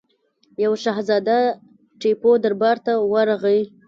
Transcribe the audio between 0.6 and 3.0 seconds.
یوه شهزاده ټیپو دربار ته